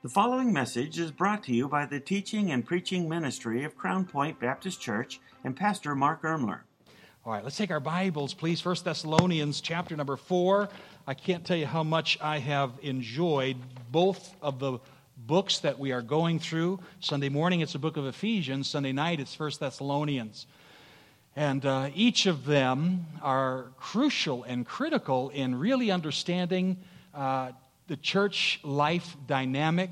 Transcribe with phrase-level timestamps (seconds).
[0.00, 4.04] The following message is brought to you by the teaching and preaching ministry of Crown
[4.04, 6.60] Point Baptist Church and Pastor Mark Ermler.
[7.26, 8.60] All right, let's take our Bibles, please.
[8.60, 10.68] First Thessalonians chapter number 4.
[11.08, 13.56] I can't tell you how much I have enjoyed
[13.90, 14.78] both of the
[15.16, 16.78] books that we are going through.
[17.00, 18.70] Sunday morning, it's the book of Ephesians.
[18.70, 20.46] Sunday night, it's First Thessalonians.
[21.34, 26.76] And uh, each of them are crucial and critical in really understanding
[27.12, 27.50] uh,
[27.88, 29.90] the church life dynamic,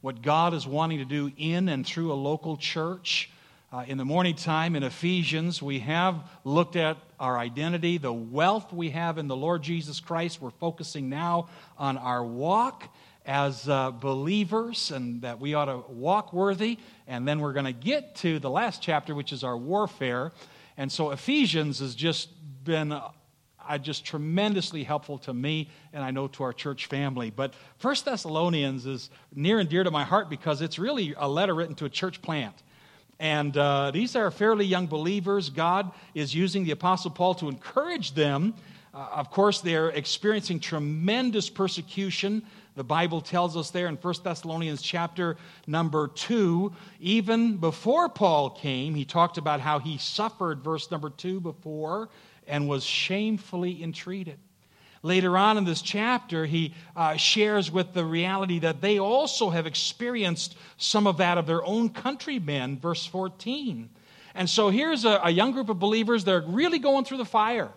[0.00, 3.30] what God is wanting to do in and through a local church.
[3.70, 8.72] Uh, in the morning time in Ephesians, we have looked at our identity, the wealth
[8.72, 10.40] we have in the Lord Jesus Christ.
[10.40, 12.88] We're focusing now on our walk
[13.26, 16.78] as uh, believers and that we ought to walk worthy.
[17.06, 20.32] And then we're going to get to the last chapter, which is our warfare.
[20.78, 22.30] And so Ephesians has just
[22.64, 22.98] been
[23.68, 27.30] uh, just tremendously helpful to me and I know to our church family.
[27.30, 31.54] But First Thessalonians is near and dear to my heart because it's really a letter
[31.54, 32.54] written to a church plant.
[33.18, 35.50] And uh, these are fairly young believers.
[35.50, 38.54] God is using the Apostle Paul to encourage them.
[38.92, 42.42] Uh, of course, they're experiencing tremendous persecution.
[42.76, 45.36] The Bible tells us there in 1 Thessalonians chapter
[45.66, 51.40] number 2, even before Paul came, he talked about how he suffered, verse number 2
[51.40, 52.08] before,
[52.48, 54.38] and was shamefully entreated.
[55.04, 59.66] Later on in this chapter, he uh, shares with the reality that they also have
[59.66, 63.88] experienced some of that of their own countrymen, verse 14.
[64.34, 67.70] And so here's a, a young group of believers, they're really going through the fire.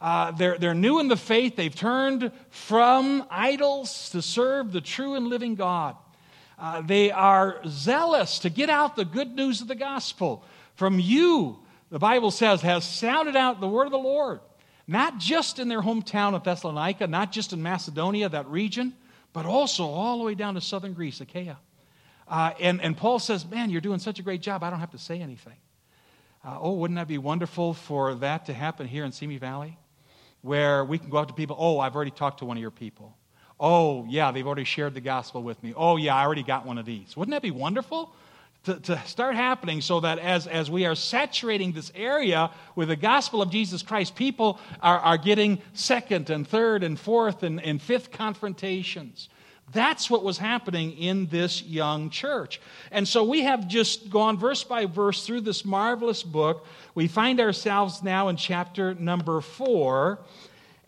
[0.00, 1.56] Uh, they're, they're new in the faith.
[1.56, 5.96] They've turned from idols to serve the true and living God.
[6.58, 10.44] Uh, they are zealous to get out the good news of the gospel.
[10.74, 11.58] From you,
[11.90, 14.40] the Bible says, has sounded out the word of the Lord,
[14.86, 18.94] not just in their hometown of Thessalonica, not just in Macedonia, that region,
[19.32, 21.58] but also all the way down to southern Greece, Achaia.
[22.28, 24.90] Uh, and, and Paul says, Man, you're doing such a great job, I don't have
[24.92, 25.56] to say anything.
[26.44, 29.76] Uh, oh, wouldn't that be wonderful for that to happen here in Simi Valley?
[30.46, 32.70] Where we can go out to people, oh, I've already talked to one of your
[32.70, 33.16] people.
[33.58, 35.74] Oh, yeah, they've already shared the gospel with me.
[35.76, 37.16] Oh, yeah, I already got one of these.
[37.16, 38.14] Wouldn't that be wonderful?
[38.66, 42.96] to, to start happening so that as, as we are saturating this area with the
[42.96, 47.80] gospel of Jesus Christ, people are, are getting second and third and fourth and, and
[47.80, 49.28] fifth confrontations.
[49.72, 52.60] That's what was happening in this young church.
[52.92, 56.64] And so we have just gone verse by verse through this marvelous book.
[56.94, 60.20] We find ourselves now in chapter number four.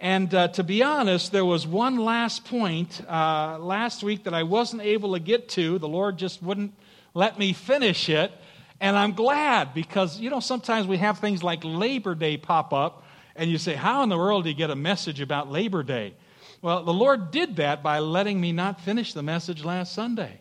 [0.00, 4.44] And uh, to be honest, there was one last point uh, last week that I
[4.44, 5.78] wasn't able to get to.
[5.80, 6.72] The Lord just wouldn't
[7.14, 8.30] let me finish it.
[8.80, 13.02] And I'm glad because, you know, sometimes we have things like Labor Day pop up,
[13.34, 16.14] and you say, How in the world do you get a message about Labor Day?
[16.60, 20.40] Well, the Lord did that by letting me not finish the message last Sunday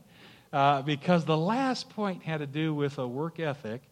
[0.52, 3.84] uh, because the last point had to do with a work ethic.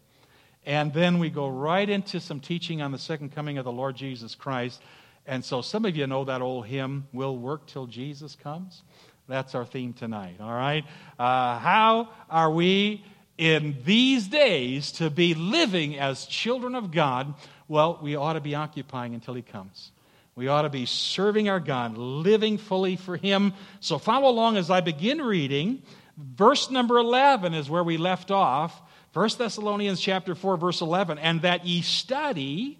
[0.66, 3.96] And then we go right into some teaching on the second coming of the Lord
[3.96, 4.82] Jesus Christ.
[5.28, 8.82] And so some of you know that old hymn, We'll Work Till Jesus Comes.
[9.28, 10.84] That's our theme tonight, all right?
[11.20, 13.06] Uh, how are we
[13.38, 17.36] in these days to be living as children of God?
[17.68, 19.92] Well, we ought to be occupying until He comes.
[20.36, 23.54] We ought to be serving our God, living fully for Him.
[23.80, 25.82] So follow along as I begin reading.
[26.18, 28.82] Verse number 11 is where we left off.
[29.14, 32.78] 1 Thessalonians chapter 4 verse 11, and that ye study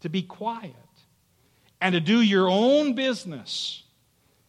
[0.00, 0.74] to be quiet
[1.80, 3.84] and to do your own business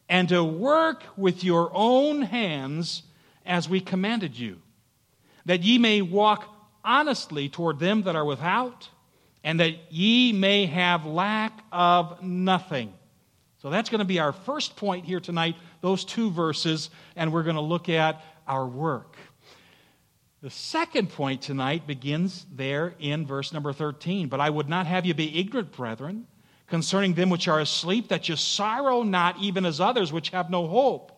[0.09, 3.03] and to work with your own hands
[3.45, 4.57] as we commanded you,
[5.45, 6.45] that ye may walk
[6.83, 8.89] honestly toward them that are without,
[9.43, 12.93] and that ye may have lack of nothing.
[13.61, 17.43] So that's going to be our first point here tonight, those two verses, and we're
[17.43, 19.17] going to look at our work.
[20.41, 24.29] The second point tonight begins there in verse number 13.
[24.29, 26.27] But I would not have you be ignorant, brethren
[26.67, 30.67] concerning them which are asleep, that you sorrow not even as others which have no
[30.67, 31.11] hope.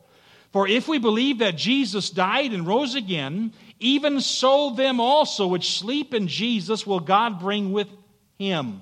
[0.52, 5.78] For if we believe that Jesus died and rose again, even so them also which
[5.78, 7.88] sleep in Jesus will God bring with
[8.42, 8.82] him.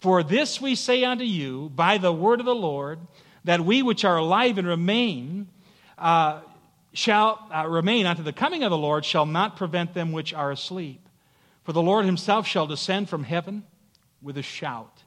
[0.00, 2.98] For this we say unto you by the word of the Lord,
[3.44, 5.48] that we which are alive and remain
[5.98, 6.40] uh,
[6.92, 10.50] shall uh, remain unto the coming of the Lord shall not prevent them which are
[10.50, 11.08] asleep.
[11.64, 13.64] For the Lord himself shall descend from heaven
[14.22, 15.02] with a shout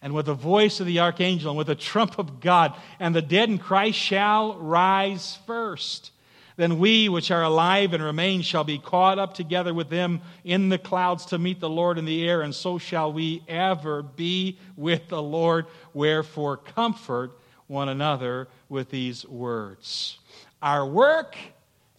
[0.00, 3.22] and with the voice of the archangel and with the trump of God, and the
[3.22, 6.10] dead in Christ shall rise first.
[6.56, 10.68] Then we which are alive and remain shall be caught up together with them in
[10.68, 14.58] the clouds to meet the Lord in the air, and so shall we ever be
[14.76, 15.66] with the Lord.
[15.94, 17.32] Wherefore, comfort
[17.66, 20.18] one another with these words.
[20.60, 21.36] Our work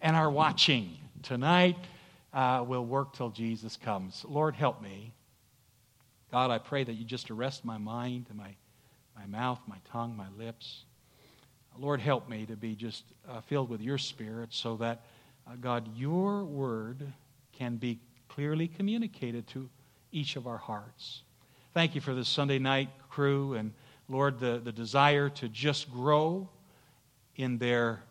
[0.00, 1.76] and our watching tonight
[2.32, 4.24] uh, will work till Jesus comes.
[4.28, 5.12] Lord, help me.
[6.30, 8.54] God, I pray that you just arrest my mind, and my,
[9.16, 10.84] my mouth, my tongue, my lips.
[11.78, 15.02] Lord, help me to be just uh, filled with your spirit so that,
[15.46, 17.12] uh, God, your word
[17.52, 17.98] can be
[18.28, 19.68] clearly communicated to
[20.12, 21.22] each of our hearts.
[21.72, 23.72] Thank you for this Sunday night crew and,
[24.08, 26.48] Lord, the, the desire to just grow
[27.36, 28.02] in their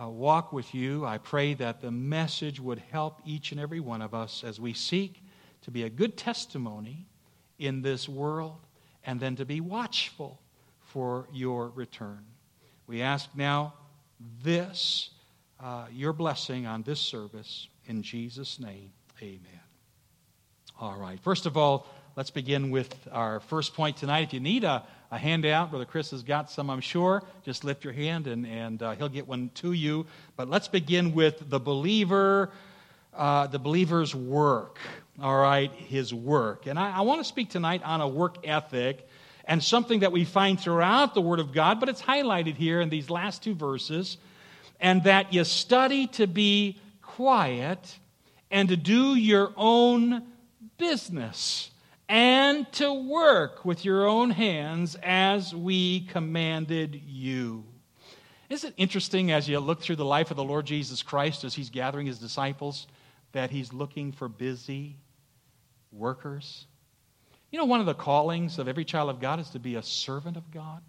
[0.00, 1.04] uh, walk with you.
[1.04, 4.72] I pray that the message would help each and every one of us as we
[4.72, 5.22] seek
[5.62, 7.06] to be a good testimony
[7.58, 8.60] in this world
[9.04, 10.40] and then to be watchful
[10.80, 12.24] for your return.
[12.92, 13.72] We ask now
[14.44, 15.08] this,
[15.58, 17.68] uh, your blessing on this service.
[17.86, 18.92] In Jesus' name,
[19.22, 19.40] amen.
[20.78, 21.18] All right.
[21.20, 21.86] First of all,
[22.16, 24.24] let's begin with our first point tonight.
[24.24, 25.70] If you need a a handout.
[25.70, 27.22] Brother Chris has got some, I'm sure.
[27.44, 30.06] Just lift your hand and, and uh, he'll get one to you.
[30.36, 32.50] But let's begin with the believer,
[33.14, 34.78] uh, the believer's work.
[35.20, 36.66] All right, his work.
[36.66, 39.06] And I, I want to speak tonight on a work ethic
[39.44, 42.88] and something that we find throughout the Word of God, but it's highlighted here in
[42.88, 44.18] these last two verses.
[44.80, 47.98] And that you study to be quiet
[48.50, 50.24] and to do your own
[50.76, 51.70] business
[52.08, 57.64] and to work with your own hands as we commanded you.
[58.50, 61.54] Isn't it interesting as you look through the life of the Lord Jesus Christ as
[61.54, 62.86] he's gathering his disciples
[63.32, 64.96] that he's looking for busy
[65.90, 66.66] workers?
[67.52, 69.82] You know, one of the callings of every child of God is to be a
[69.82, 70.82] servant of God.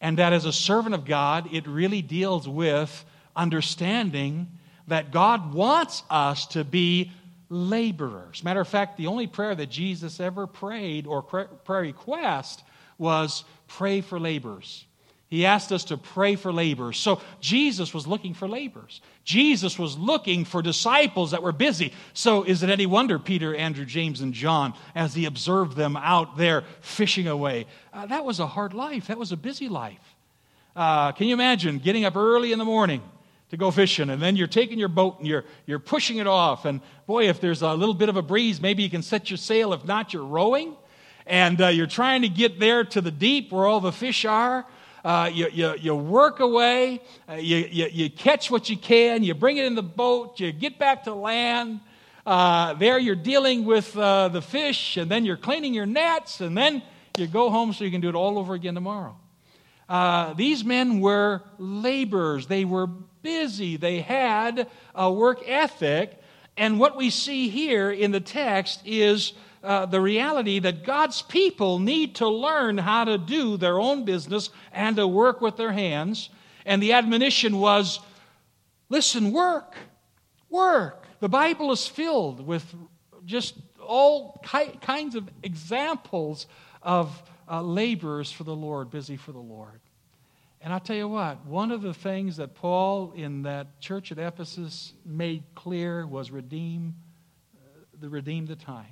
[0.00, 4.48] And that as a servant of God, it really deals with understanding
[4.88, 7.12] that God wants us to be
[7.48, 8.44] laborers.
[8.44, 12.62] Matter of fact, the only prayer that Jesus ever prayed or prayer request
[12.98, 14.84] was pray for laborers.
[15.32, 16.98] He asked us to pray for laborers.
[16.98, 19.00] So Jesus was looking for laborers.
[19.24, 21.94] Jesus was looking for disciples that were busy.
[22.12, 26.36] So is it any wonder Peter, Andrew, James, and John, as he observed them out
[26.36, 27.64] there fishing away,
[27.94, 29.06] uh, that was a hard life.
[29.06, 30.16] That was a busy life.
[30.76, 33.00] Uh, can you imagine getting up early in the morning?
[33.48, 36.64] to go fishing, and then you're taking your boat and you're, you're pushing it off.
[36.64, 39.36] And boy, if there's a little bit of a breeze, maybe you can set your
[39.36, 39.74] sail.
[39.74, 40.74] If not, you're rowing,
[41.26, 44.66] and uh, you're trying to get there to the deep where all the fish are.
[45.04, 49.34] Uh, you, you, you, work away, uh, you, you, you, catch what you can, you
[49.34, 51.80] bring it in the boat, you get back to land.
[52.24, 56.56] Uh, there you're dealing with uh, the fish, and then you're cleaning your nets, and
[56.56, 56.80] then
[57.18, 59.16] you go home so you can do it all over again tomorrow.
[59.88, 66.16] Uh, these men were laborers, they were busy, they had a work ethic.
[66.56, 69.32] And what we see here in the text is
[69.62, 74.50] uh, the reality that God's people need to learn how to do their own business
[74.72, 76.30] and to work with their hands.
[76.66, 78.00] And the admonition was
[78.88, 79.74] listen, work,
[80.50, 81.06] work.
[81.20, 82.64] The Bible is filled with
[83.24, 86.46] just all ki- kinds of examples
[86.82, 89.80] of uh, laborers for the Lord, busy for the Lord.
[90.60, 94.18] And I'll tell you what, one of the things that Paul in that church at
[94.18, 96.94] Ephesus made clear was redeem,
[97.56, 98.86] uh, the redeem the time.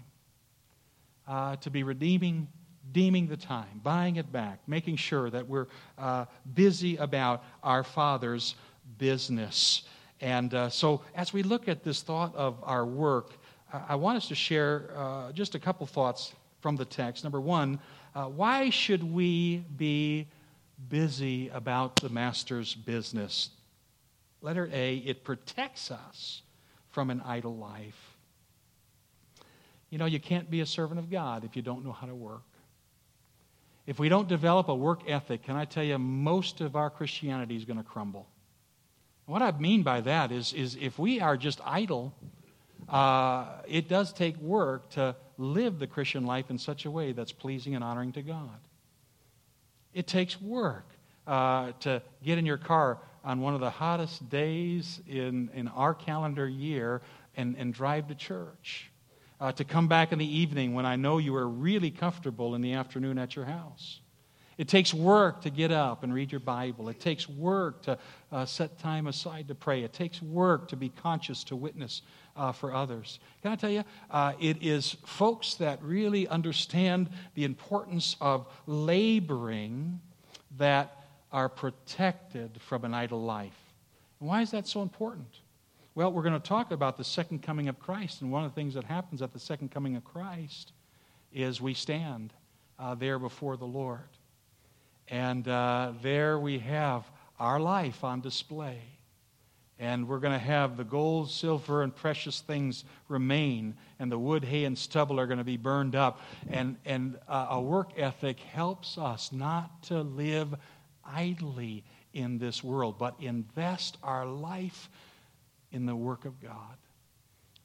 [1.31, 2.49] Uh, to be redeeming,
[2.91, 6.25] deeming the time, buying it back, making sure that we're uh,
[6.55, 8.57] busy about our Father's
[8.99, 9.83] business.
[10.21, 13.35] And uh, so, as we look at this thought of our work,
[13.73, 17.23] I want us to share uh, just a couple thoughts from the text.
[17.23, 17.79] Number one,
[18.17, 20.27] uh, why should we be
[20.89, 23.51] busy about the master's business.
[24.41, 26.43] Letter A, it protects us
[26.91, 28.10] from an idle life.
[29.91, 32.15] You know, you can't be a servant of God if you don't know how to
[32.15, 32.43] work.
[33.87, 37.57] If we don't develop a work ethic, can I tell you, most of our Christianity
[37.57, 38.29] is going to crumble.
[39.27, 42.15] What I mean by that is, is if we are just idle,
[42.89, 47.33] uh, it does take work to live the Christian life in such a way that's
[47.33, 48.59] pleasing and honoring to God.
[49.93, 50.87] It takes work
[51.27, 55.95] uh, to get in your car on one of the hottest days in, in our
[55.95, 57.03] calendar year
[57.37, 58.90] and, and drive to church.
[59.41, 62.61] Uh, to come back in the evening when I know you are really comfortable in
[62.61, 64.01] the afternoon at your house.
[64.59, 66.91] It takes work to get up and read your Bible.
[66.91, 67.97] It takes work to
[68.31, 69.83] uh, set time aside to pray.
[69.83, 72.03] It takes work to be conscious to witness
[72.37, 73.21] uh, for others.
[73.41, 79.99] Can I tell you, uh, it is folks that really understand the importance of laboring
[80.59, 83.59] that are protected from an idle life.
[84.19, 85.41] And why is that so important?
[86.01, 88.55] Well, we're going to talk about the second coming of Christ, and one of the
[88.55, 90.73] things that happens at the second coming of Christ
[91.31, 92.33] is we stand
[92.79, 94.09] uh, there before the Lord.
[95.09, 97.05] And uh, there we have
[97.39, 98.81] our life on display.
[99.79, 104.43] and we're going to have the gold, silver, and precious things remain, and the wood,
[104.43, 106.23] hay, and stubble are going to be burned up.
[106.49, 110.55] And, and uh, a work ethic helps us not to live
[111.05, 114.89] idly in this world, but invest our life
[115.73, 116.77] in the work of God.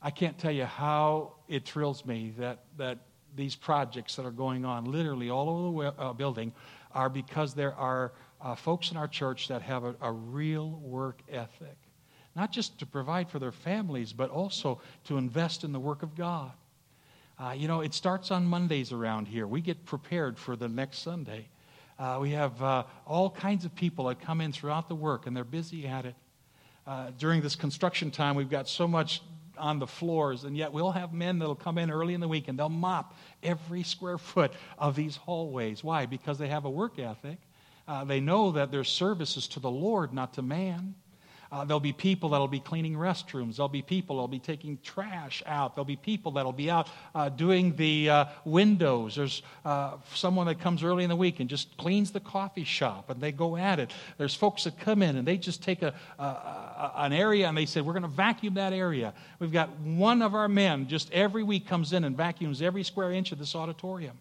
[0.01, 2.99] I can't tell you how it thrills me that, that
[3.35, 6.53] these projects that are going on literally all over the uh, building
[6.93, 11.21] are because there are uh, folks in our church that have a, a real work
[11.29, 11.77] ethic
[12.35, 16.15] not just to provide for their families, but also to invest in the work of
[16.15, 16.51] God.
[17.39, 19.47] Uh, you know, it starts on Mondays around here.
[19.47, 21.47] We get prepared for the next Sunday.
[21.97, 25.35] Uh, we have uh, all kinds of people that come in throughout the work, and
[25.35, 26.15] they're busy at it.
[26.87, 29.21] Uh, during this construction time, we've got so much
[29.57, 32.47] on the floors, and yet we'll have men that'll come in early in the week
[32.47, 35.83] and they'll mop every square foot of these hallways.
[35.83, 36.05] Why?
[36.05, 37.37] Because they have a work ethic.
[37.87, 40.95] Uh, they know that their service is to the Lord, not to man.
[41.51, 43.57] Uh, there'll be people that'll be cleaning restrooms.
[43.57, 45.75] There'll be people that'll be taking trash out.
[45.75, 49.15] There'll be people that'll be out uh, doing the uh, windows.
[49.15, 53.09] There's uh, someone that comes early in the week and just cleans the coffee shop,
[53.09, 53.91] and they go at it.
[54.17, 57.65] There's folks that come in and they just take a, a an area and they
[57.65, 59.13] say, We're going to vacuum that area.
[59.39, 63.11] We've got one of our men just every week comes in and vacuums every square
[63.11, 64.17] inch of this auditorium.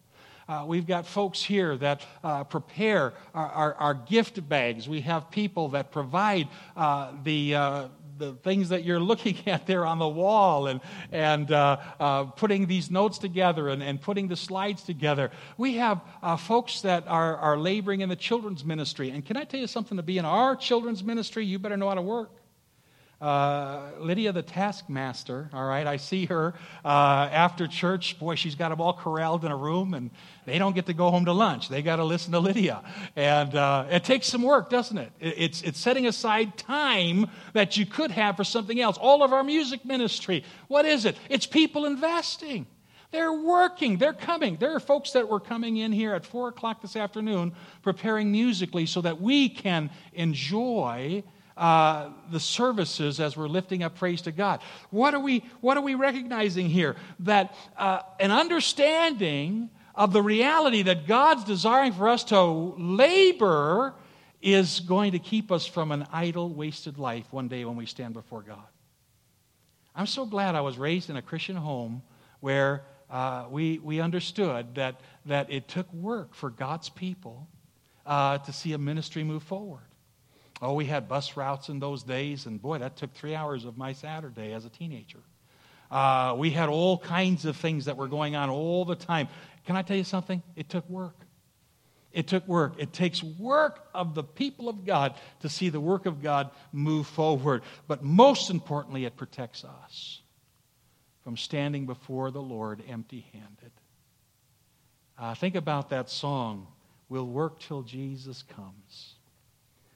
[0.49, 4.89] Uh, we've got folks here that uh, prepare our, our, our, gift bags.
[4.89, 9.85] We have people that provide uh, the uh, the things that you're looking at there
[9.85, 10.81] on the wall and,
[11.13, 15.31] and uh, uh, putting these notes together and, and putting the slides together.
[15.57, 19.11] We have uh, folks that are, are laboring in the children's ministry.
[19.11, 19.97] And can I tell you something?
[19.97, 22.31] To be in our children's ministry, you better know how to work.
[23.25, 26.53] Uh, Lydia the taskmaster, all right, I see her
[26.85, 28.19] uh, after church.
[28.19, 30.11] Boy, she's got them all corralled in a room, and
[30.45, 31.71] they don't get to go home to lunch.
[31.71, 32.83] They got to listen to Lydia.
[33.17, 35.11] And uh, it takes some work, doesn't it?
[35.21, 38.99] It's, it's setting aside time that you could have for something else.
[38.99, 41.17] All of our music ministry, what is it?
[41.31, 42.67] It's people investing.
[43.11, 43.97] They're working.
[43.97, 44.57] They're coming.
[44.57, 48.85] There are folks that were coming in here at 4 o'clock this afternoon preparing musically
[48.85, 51.23] so that we can enjoy
[51.57, 54.61] uh, the services as we're lifting up praise to God.
[54.91, 56.97] What are we, what are we recognizing here?
[57.21, 63.95] That uh, an understanding of the reality that God's desiring for us to labor
[64.43, 68.15] is going to keep us from an idle, wasted life one day when we stand
[68.15, 68.67] before God.
[69.95, 72.03] I'm so glad I was raised in a Christian home
[72.41, 77.47] where uh, we, we understood that, that it took work for God's people
[78.05, 79.87] uh, to see a ministry move forward.
[80.63, 83.77] Oh, we had bus routes in those days, and boy, that took three hours of
[83.77, 85.19] my Saturday as a teenager.
[85.91, 89.29] Uh, we had all kinds of things that were going on all the time.
[89.67, 90.43] Can I tell you something?
[90.57, 91.17] It took work.
[92.13, 92.75] It took work.
[92.79, 97.09] It takes work of the people of God to see the work of God move
[97.09, 97.63] forward.
[97.89, 100.21] But most importantly, it protects us
[101.25, 103.73] from standing before the Lord empty handed.
[105.19, 106.69] Uh, think about that song,
[107.09, 109.14] We'll Work Till Jesus Comes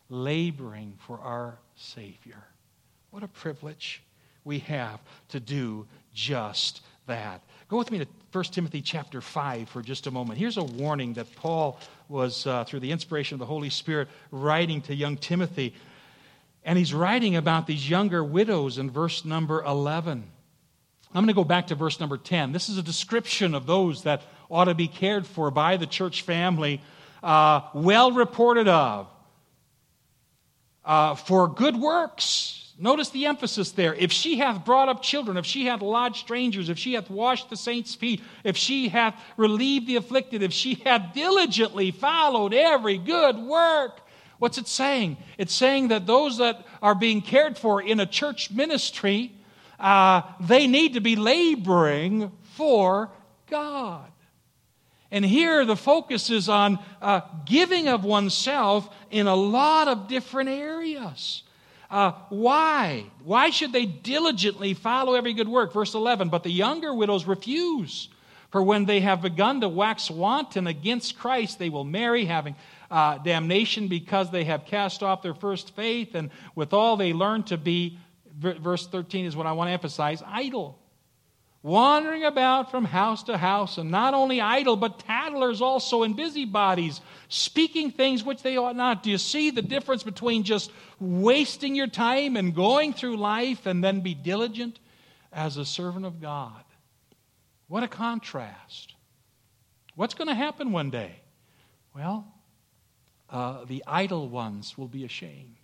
[0.08, 2.42] laboring for our Savior.
[3.10, 4.02] What a privilege
[4.44, 5.00] we have
[5.30, 7.42] to do just that.
[7.68, 10.38] Go with me to 1 Timothy chapter 5 for just a moment.
[10.38, 14.80] Here's a warning that Paul was, uh, through the inspiration of the Holy Spirit, writing
[14.82, 15.74] to young Timothy.
[16.64, 20.24] And he's writing about these younger widows in verse number 11.
[21.14, 22.52] I'm going to go back to verse number 10.
[22.52, 26.22] This is a description of those that ought to be cared for by the church
[26.22, 26.82] family,
[27.22, 29.08] uh, well reported of
[30.88, 32.72] uh, for good works.
[32.80, 33.94] Notice the emphasis there.
[33.94, 37.50] If she hath brought up children, if she hath lodged strangers, if she hath washed
[37.50, 42.96] the saints' feet, if she hath relieved the afflicted, if she hath diligently followed every
[42.96, 44.00] good work.
[44.38, 45.16] What's it saying?
[45.36, 49.32] It's saying that those that are being cared for in a church ministry,
[49.80, 53.10] uh, they need to be laboring for
[53.50, 54.10] God.
[55.10, 60.50] And here the focus is on uh, giving of oneself in a lot of different
[60.50, 61.42] areas.
[61.90, 63.06] Uh, why?
[63.24, 65.72] Why should they diligently follow every good work?
[65.72, 68.08] Verse 11, but the younger widows refuse.
[68.50, 72.56] For when they have begun to wax wanton against Christ, they will marry, having
[72.90, 77.58] uh, damnation because they have cast off their first faith, and withal they learn to
[77.58, 77.98] be,
[78.38, 80.78] verse 13 is what I want to emphasize, idle
[81.62, 87.00] wandering about from house to house, and not only idle, but tattlers also, and busybodies,
[87.28, 89.02] speaking things which they ought not.
[89.02, 93.82] Do you see the difference between just wasting your time and going through life and
[93.82, 94.78] then be diligent
[95.32, 96.62] as a servant of God?
[97.66, 98.94] What a contrast.
[99.94, 101.20] What's going to happen one day?
[101.94, 102.32] Well,
[103.28, 105.56] uh, the idle ones will be ashamed.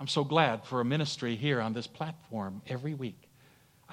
[0.00, 3.28] I'm so glad for a ministry here on this platform every week.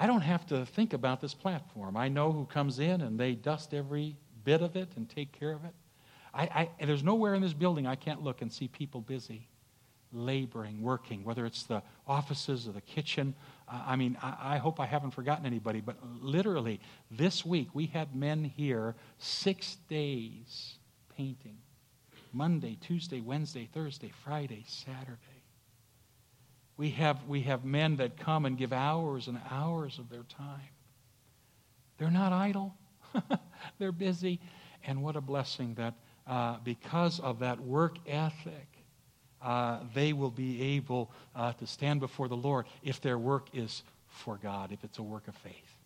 [0.00, 1.94] I don't have to think about this platform.
[1.94, 5.52] I know who comes in and they dust every bit of it and take care
[5.52, 5.74] of it.
[6.32, 9.46] I, I, there's nowhere in this building I can't look and see people busy,
[10.10, 13.34] laboring, working, whether it's the offices or the kitchen.
[13.68, 16.80] I mean, I, I hope I haven't forgotten anybody, but literally,
[17.10, 20.76] this week we had men here six days
[21.14, 21.58] painting
[22.32, 25.29] Monday, Tuesday, Wednesday, Thursday, Friday, Saturday.
[26.80, 30.70] We have, we have men that come and give hours and hours of their time.
[31.98, 32.74] They're not idle,
[33.78, 34.40] they're busy.
[34.86, 35.92] And what a blessing that
[36.26, 38.66] uh, because of that work ethic,
[39.42, 43.82] uh, they will be able uh, to stand before the Lord if their work is
[44.06, 45.76] for God, if it's a work of faith,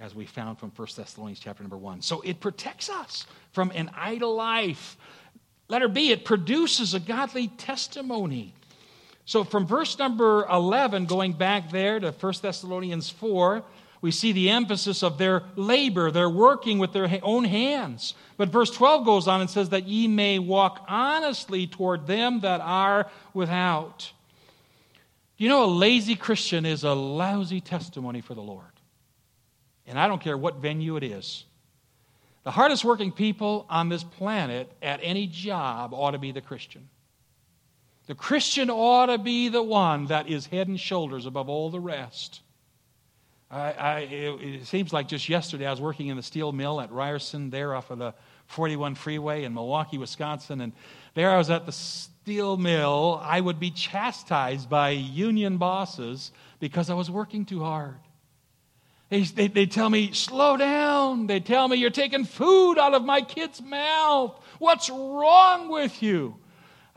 [0.00, 2.00] as we found from 1 Thessalonians chapter number 1.
[2.00, 4.96] So it protects us from an idle life.
[5.68, 8.54] Letter B, it produces a godly testimony.
[9.28, 13.62] So from verse number 11, going back there to 1 Thessalonians 4,
[14.00, 16.10] we see the emphasis of their labor.
[16.10, 18.14] They're working with their own hands.
[18.38, 22.62] But verse 12 goes on and says that ye may walk honestly toward them that
[22.62, 24.10] are without.
[25.36, 28.64] You know, a lazy Christian is a lousy testimony for the Lord.
[29.86, 31.44] And I don't care what venue it is.
[32.44, 36.88] The hardest working people on this planet at any job ought to be the Christian.
[38.08, 41.78] The Christian ought to be the one that is head and shoulders above all the
[41.78, 42.40] rest.
[43.50, 46.80] I, I, it, it, seems like just yesterday I was working in the steel mill
[46.80, 48.14] at Ryerson, there off of the
[48.46, 50.72] 41 freeway in Milwaukee, Wisconsin, and
[51.12, 53.20] there I was at the steel mill.
[53.22, 57.98] I would be chastised by union bosses because I was working too hard.
[59.10, 61.26] They, they, they tell me, slow down.
[61.26, 64.42] They tell me, you're taking food out of my kid's mouth.
[64.58, 66.36] What's wrong with you?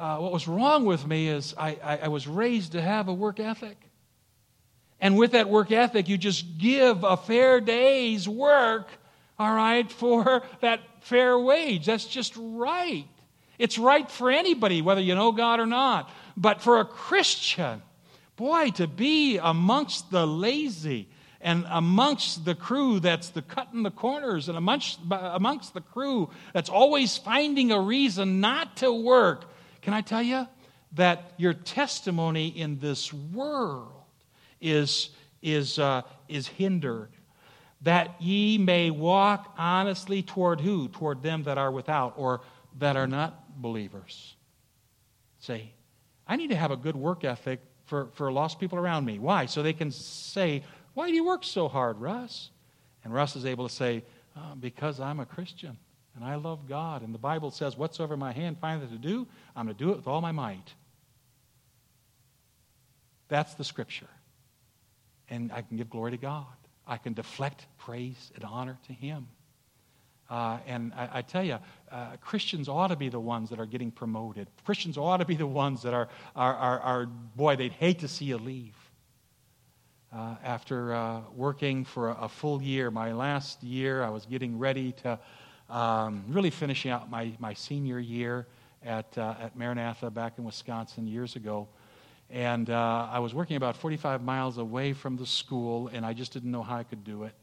[0.02, 3.14] Uh, what was wrong with me is I, I, I was raised to have a
[3.14, 3.78] work ethic.
[5.00, 8.90] And with that work ethic, you just give a fair day's work,
[9.38, 11.86] all right, for that fair wage.
[11.86, 13.06] That's just right.
[13.60, 16.10] It's right for anybody, whether you know God or not.
[16.36, 17.84] But for a Christian,
[18.38, 21.10] boy, to be amongst the lazy,
[21.42, 26.70] and amongst the crew that's the cutting the corners and amongst, amongst the crew that's
[26.70, 29.51] always finding a reason not to work
[29.82, 30.48] can i tell you
[30.94, 33.92] that your testimony in this world
[34.60, 35.10] is,
[35.42, 37.10] is, uh, is hindered
[37.82, 40.88] that ye may walk honestly toward who?
[40.90, 42.42] Toward them that are without or
[42.78, 44.36] that are not believers.
[45.40, 45.74] Say
[46.28, 49.20] i need to have a good work ethic for, for lost people around me.
[49.20, 49.48] Why?
[49.48, 50.64] So they can say
[50.94, 52.52] why do you work so hard, Russ?
[53.04, 54.04] And Russ is able to say,
[54.36, 55.78] oh, Because I'm a Christian
[56.16, 57.02] and I love God.
[57.02, 59.98] And the Bible says, Whatsoever my hand findeth to do, I'm going to do it
[59.98, 60.74] with all my might.
[63.28, 64.10] That's the scripture.
[65.30, 66.46] And I can give glory to God.
[66.86, 69.28] I can deflect praise and honor to Him.
[70.30, 71.60] Uh, and I, I, tell you,
[71.92, 74.48] uh, Christians ought to be the ones that are getting promoted.
[74.66, 78.08] Christians ought to be the ones that are, are, are, are boy, they'd hate to
[78.08, 78.76] see you leave
[80.14, 82.92] uh, after uh, working for a, a, full year.
[82.92, 85.20] My last year, I was getting ready to
[85.72, 88.46] um, really finishing out my, my senior year
[88.84, 91.68] at, uh, at Maranatha back in Wisconsin years ago.
[92.30, 96.32] And uh, I was working about 45 miles away from the school, and I just
[96.34, 97.34] didn't know how I could do it.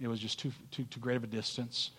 [0.00, 1.90] It was just too, too, too great of a distance.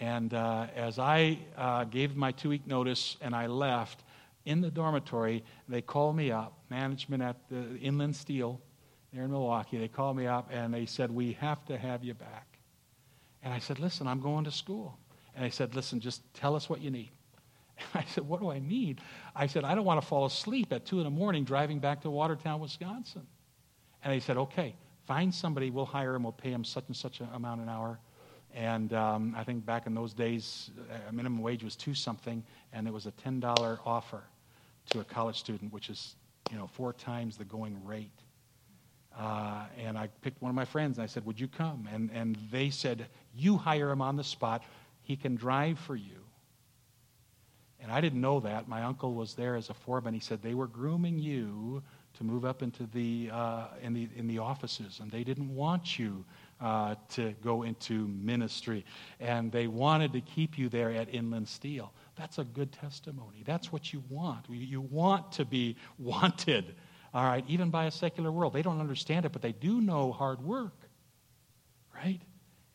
[0.00, 4.04] And uh, as I uh, gave my two week notice and I left,
[4.44, 8.60] in the dormitory, they called me up, management at the Inland Steel,
[9.12, 9.78] there in Milwaukee.
[9.78, 12.58] They called me up and they said, We have to have you back.
[13.42, 14.98] And I said, Listen, I'm going to school.
[15.34, 17.10] And I said, Listen, just tell us what you need.
[17.78, 19.00] And I said, What do I need?
[19.34, 22.02] I said, I don't want to fall asleep at 2 in the morning driving back
[22.02, 23.26] to Watertown, Wisconsin.
[24.04, 24.74] And they said, Okay,
[25.06, 27.98] find somebody, we'll hire him, we'll pay him such and such an amount an hour.
[28.54, 30.70] And um, I think back in those days,
[31.08, 34.22] a minimum wage was two something, and it was a $10 offer
[34.90, 36.16] to a college student, which is,
[36.50, 38.10] you know, four times the going rate.
[39.18, 41.88] Uh, and I picked one of my friends and I said, Would you come?
[41.92, 44.62] And, and they said, You hire him on the spot.
[45.02, 46.18] He can drive for you.
[47.80, 48.68] And I didn't know that.
[48.68, 50.14] My uncle was there as a foreman.
[50.14, 51.82] He said, They were grooming you
[52.14, 55.98] to move up into the, uh, in, the, in the offices, and they didn't want
[55.98, 56.24] you
[56.60, 58.84] uh, to go into ministry.
[59.18, 61.92] And they wanted to keep you there at Inland Steel.
[62.14, 63.42] That's a good testimony.
[63.44, 64.46] That's what you want.
[64.48, 66.74] You want to be wanted
[67.14, 68.52] all right, even by a secular world.
[68.54, 70.74] They don't understand it, but they do know hard work,
[71.94, 72.20] right?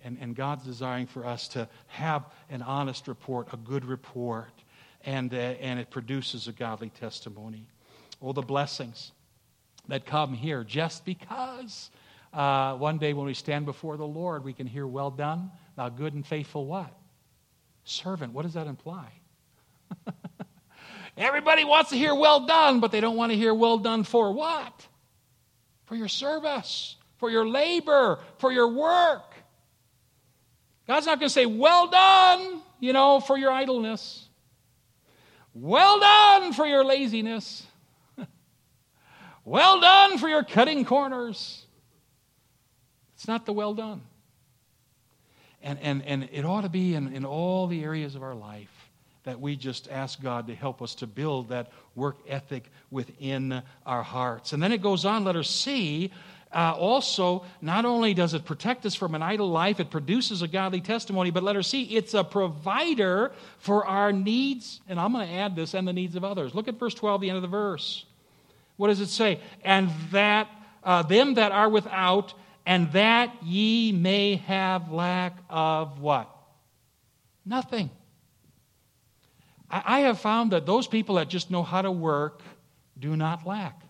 [0.04, 4.52] And, and God's desiring for us to have an honest report, a good report,
[5.04, 7.68] and, uh, and it produces a godly testimony.
[8.22, 9.12] All the blessings.
[9.88, 11.90] that come here just because
[12.34, 15.90] uh, one day when we stand before the Lord, we can hear, Well done, thou
[15.90, 16.94] good and faithful what?
[17.84, 18.34] Servant.
[18.34, 19.12] What does that imply?
[21.18, 24.32] Everybody wants to hear well done, but they don't want to hear well done for
[24.34, 24.88] what?
[25.86, 29.34] For your service, for your labor, for your work.
[30.88, 34.28] God's not going to say, Well done, you know, for your idleness.
[35.54, 37.66] Well done for your laziness.
[39.46, 41.66] well done for your cutting corners.
[43.16, 44.02] It's not the well done.
[45.64, 48.70] And, and, and it ought to be in, in all the areas of our life
[49.24, 54.04] that we just ask God to help us to build that work ethic within our
[54.04, 54.54] hearts.
[54.54, 56.12] And then it goes on, letter C.
[56.54, 60.48] Uh, also, not only does it protect us from an idle life, it produces a
[60.48, 64.80] godly testimony, but letter C, it's a provider for our needs.
[64.88, 66.56] And I'm going to add this and the needs of others.
[66.56, 68.06] Look at verse 12, the end of the verse.
[68.78, 69.42] What does it say?
[69.64, 70.48] And that
[70.84, 72.34] uh, them that are without,
[72.66, 76.34] and that ye may have lack of what?
[77.46, 77.90] Nothing.
[79.70, 82.42] I have found that those people that just know how to work
[82.98, 83.82] do not lack.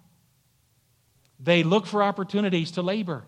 [1.39, 3.26] They look for opportunities to labor.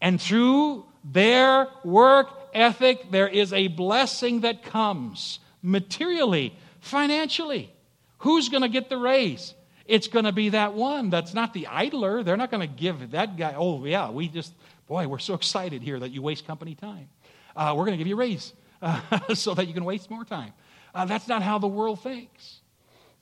[0.00, 7.72] And through their work ethic, there is a blessing that comes materially, financially.
[8.18, 9.54] Who's going to get the raise?
[9.86, 12.22] It's going to be that one that's not the idler.
[12.22, 14.54] They're not going to give that guy, oh, yeah, we just,
[14.86, 17.08] boy, we're so excited here that you waste company time.
[17.54, 19.00] Uh, we're going to give you a raise uh,
[19.34, 20.52] so that you can waste more time.
[20.94, 22.60] Uh, that's not how the world thinks.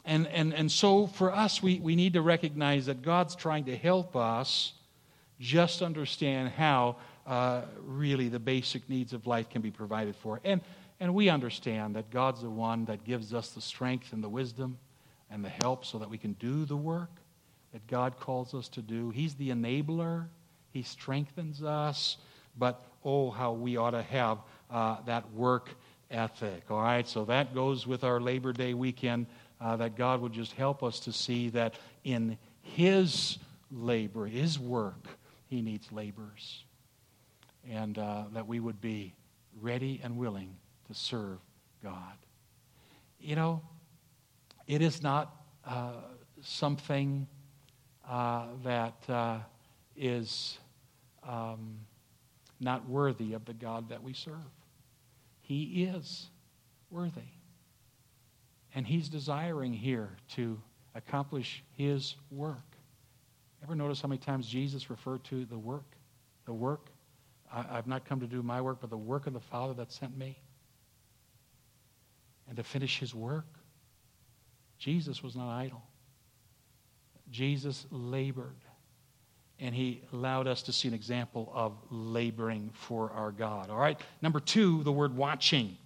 [0.05, 3.77] And, and, and so for us, we, we need to recognize that God's trying to
[3.77, 4.73] help us
[5.39, 10.41] just understand how uh, really the basic needs of life can be provided for.
[10.45, 10.61] And,
[10.99, 14.79] and we understand that God's the one that gives us the strength and the wisdom
[15.31, 17.11] and the help so that we can do the work
[17.73, 19.11] that God calls us to do.
[19.11, 20.27] He's the enabler,
[20.71, 22.19] He strengthens us.
[22.59, 24.39] But oh, how we ought to have
[24.71, 25.71] uh, that work
[26.11, 26.65] ethic.
[26.71, 29.27] All right, so that goes with our Labor Day weekend.
[29.63, 33.39] Uh, that God would just help us to see that in His
[33.71, 35.07] labor, His work,
[35.47, 36.65] He needs laborers.
[37.71, 39.15] And uh, that we would be
[39.61, 40.57] ready and willing
[40.89, 41.39] to serve
[41.81, 42.17] God.
[43.21, 43.63] You know,
[44.67, 45.33] it is not
[45.65, 45.93] uh,
[46.43, 47.29] something
[48.09, 49.39] uh, that uh,
[49.97, 50.59] is
[51.23, 51.77] um,
[52.59, 54.35] not worthy of the God that we serve.
[55.41, 56.31] He is
[56.91, 57.21] worthy.
[58.75, 60.61] And he's desiring here to
[60.95, 62.77] accomplish his work.
[63.63, 65.97] Ever notice how many times Jesus referred to the work?
[66.47, 66.91] The work.
[67.53, 69.93] I, have not come to do my work, but the work of the Father that
[69.93, 70.39] sent me.
[72.49, 73.47] And to finish his work.
[74.79, 75.83] Jesus was not idle.
[77.31, 78.57] Jesus labored
[79.63, 83.71] and he allowed us to see an example of laboring for our God.
[83.71, 85.77] All right, number two, the word watching.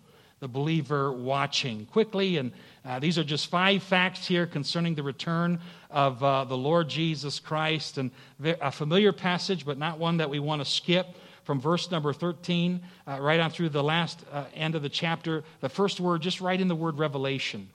[0.40, 1.87] The believer watching.
[1.87, 2.53] Quickly, and
[2.85, 7.40] uh, these are just five facts here concerning the return of uh, the Lord Jesus
[7.40, 7.96] Christ.
[7.96, 8.11] And
[8.42, 11.07] a familiar passage, but not one that we want to skip
[11.44, 15.44] from verse number 13 uh, right on through the last uh, end of the chapter.
[15.61, 17.70] The first word, just right in the word revelation.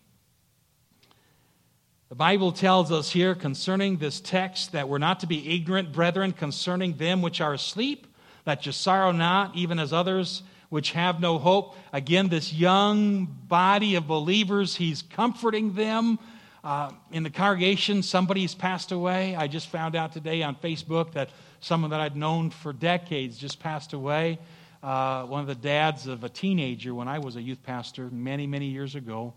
[2.10, 6.34] The Bible tells us here concerning this text that we're not to be ignorant, brethren,
[6.34, 8.06] concerning them which are asleep,
[8.43, 11.75] that you sorrow not, even as others which have no hope.
[11.91, 16.17] Again, this young body of believers, he's comforting them.
[16.63, 19.36] Uh, in the congregation, somebody's passed away.
[19.36, 21.29] I just found out today on Facebook that
[21.60, 24.39] someone that I'd known for decades just passed away.
[24.81, 28.47] Uh, one of the dads of a teenager when I was a youth pastor many,
[28.47, 29.34] many years ago.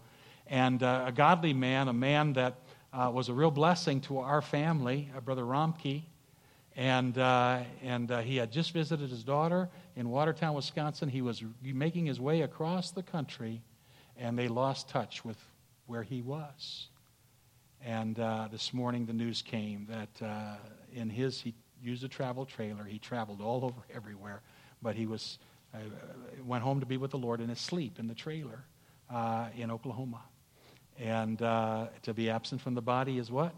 [0.47, 2.61] And uh, a godly man, a man that
[2.93, 6.05] uh, was a real blessing to our family, uh, Brother Romke.
[6.77, 11.09] And, uh, and uh, he had just visited his daughter in Watertown, Wisconsin.
[11.09, 13.63] He was making his way across the country,
[14.17, 15.39] and they lost touch with
[15.87, 16.89] where he was.
[17.85, 20.57] And uh, this morning, the news came that uh,
[20.93, 22.83] in his, he used a travel trailer.
[22.85, 24.43] He traveled all over everywhere,
[24.83, 25.39] but he was,
[26.45, 28.65] went home to be with the Lord in his sleep in the trailer
[29.57, 30.23] in Oklahoma.
[30.99, 33.53] And uh, to be absent from the body is what?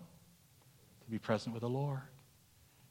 [1.05, 2.01] To be present with the Lord.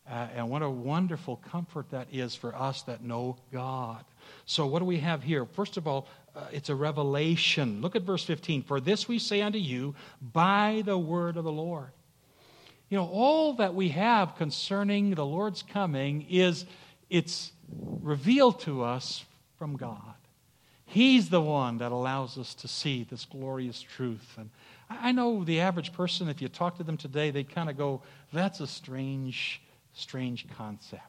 [0.10, 4.04] Uh, and what a wonderful comfort that is for us that know God.
[4.46, 5.46] So, what do we have here?
[5.46, 7.82] First of all, uh, it's a revelation.
[7.82, 8.63] Look at verse 15.
[8.63, 11.89] For this we say unto you by the word of the Lord.
[12.89, 16.65] You know, all that we have concerning the Lord's coming is
[17.10, 17.52] it's
[18.02, 19.26] revealed to us
[19.58, 20.13] from God.
[20.86, 24.36] He's the one that allows us to see this glorious truth.
[24.38, 24.50] And
[24.89, 28.02] I know the average person, if you talk to them today, they kind of go,
[28.32, 29.62] that's a strange,
[29.96, 31.02] strange concept.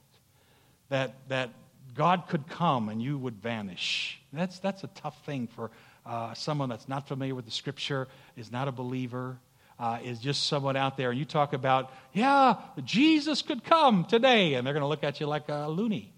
[0.88, 1.50] That, that
[1.94, 4.20] God could come and you would vanish.
[4.32, 5.70] That's, that's a tough thing for
[6.04, 9.38] uh, someone that's not familiar with the scripture, is not a believer,
[9.78, 11.10] uh, is just someone out there.
[11.10, 14.54] And you talk about, yeah, Jesus could come today.
[14.54, 16.12] And they're going to look at you like a loony.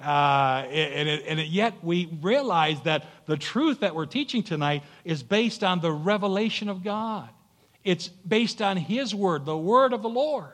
[0.00, 4.82] Uh, and, it, and it, yet we realize that the truth that we're teaching tonight
[5.04, 7.28] is based on the revelation of God.
[7.84, 10.52] It's based on His Word, the Word of the Lord.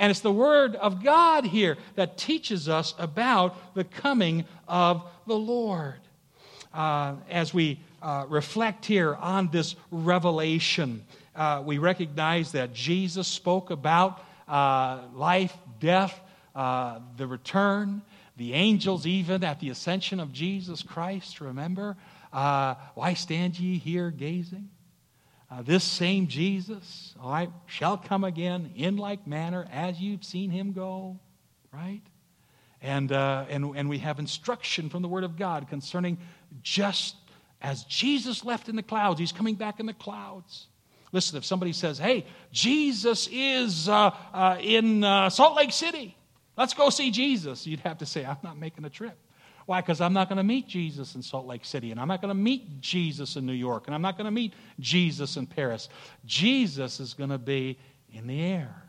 [0.00, 5.36] And it's the Word of God here that teaches us about the coming of the
[5.36, 5.96] Lord.
[6.72, 11.04] Uh, as we uh, reflect here on this revelation,
[11.36, 16.18] uh, we recognize that Jesus spoke about uh, life, death,
[16.54, 18.00] uh, the return,
[18.38, 21.94] the angels, even at the ascension of Jesus Christ, remember?
[22.32, 24.70] Uh, why stand ye here gazing?
[25.50, 30.50] Uh, this same Jesus, all right, shall come again in like manner as you've seen
[30.50, 31.18] him go,
[31.72, 32.02] right?
[32.80, 36.18] And, uh, and, and we have instruction from the Word of God concerning
[36.62, 37.16] just
[37.60, 40.68] as Jesus left in the clouds, he's coming back in the clouds.
[41.12, 46.16] Listen, if somebody says, hey, Jesus is uh, uh, in uh, Salt Lake City,
[46.60, 47.66] Let's go see Jesus.
[47.66, 49.16] You'd have to say, I'm not making a trip.
[49.70, 49.80] Why?
[49.80, 52.30] Because I'm not going to meet Jesus in Salt Lake City, and I'm not going
[52.30, 55.88] to meet Jesus in New York, and I'm not going to meet Jesus in Paris.
[56.26, 57.78] Jesus is going to be
[58.12, 58.82] in the air,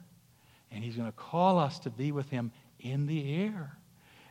[0.72, 3.78] and he's going to call us to be with him in the air.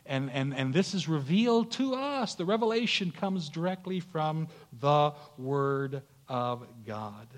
[0.05, 2.35] And, and, and this is revealed to us.
[2.35, 7.29] The revelation comes directly from the Word of God.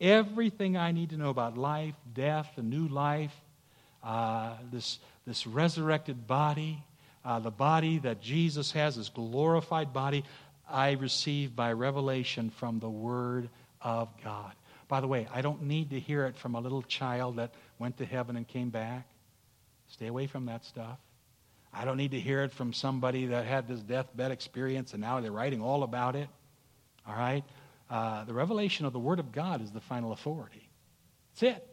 [0.00, 3.34] Everything I need to know about life, death, a new life,
[4.04, 6.84] uh, this this resurrected body,
[7.24, 10.24] uh, the body that Jesus has, this glorified body,
[10.68, 13.48] I receive by revelation from the Word
[13.80, 14.52] of God.
[14.88, 17.98] By the way, I don't need to hear it from a little child that went
[17.98, 19.06] to heaven and came back.
[19.88, 20.98] Stay away from that stuff.
[21.72, 25.20] I don't need to hear it from somebody that had this deathbed experience and now
[25.20, 26.28] they're writing all about it.
[27.06, 27.44] All right?
[27.88, 30.68] Uh, the revelation of the Word of God is the final authority.
[31.32, 31.68] That's it.